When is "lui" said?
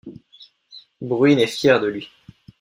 1.85-2.09